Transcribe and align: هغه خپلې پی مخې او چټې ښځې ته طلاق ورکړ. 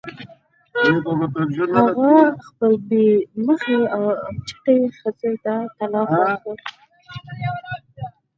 هغه 1.83 2.17
خپلې 2.47 2.77
پی 2.87 3.03
مخې 3.45 3.77
او 3.95 4.03
چټې 4.47 4.75
ښځې 4.97 5.31
ته 5.43 5.55
طلاق 5.77 6.09
ورکړ. 6.19 6.57